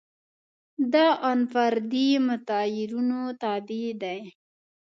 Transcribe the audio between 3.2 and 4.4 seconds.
تابع دي.